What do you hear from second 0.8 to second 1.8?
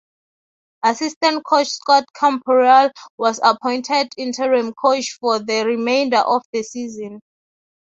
Assistant coach